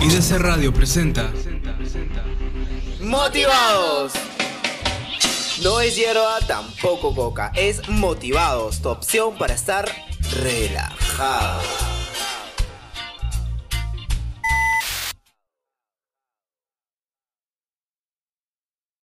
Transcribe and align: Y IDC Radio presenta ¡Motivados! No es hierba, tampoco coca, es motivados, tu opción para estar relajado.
Y 0.00 0.04
IDC 0.06 0.38
Radio 0.38 0.72
presenta 0.72 1.30
¡Motivados! 3.00 4.12
No 5.62 5.80
es 5.80 5.96
hierba, 5.96 6.40
tampoco 6.46 7.14
coca, 7.14 7.52
es 7.54 7.88
motivados, 7.88 8.82
tu 8.82 8.88
opción 8.88 9.36
para 9.36 9.54
estar 9.54 9.88
relajado. 10.42 11.93